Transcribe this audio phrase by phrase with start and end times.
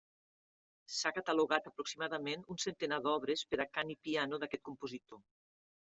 [0.99, 5.27] S'ha catalogat aproximadament un centenar d'obres per a cant i piano d'aquest compositor.